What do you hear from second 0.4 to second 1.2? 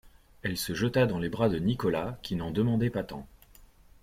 Elle se jeta dans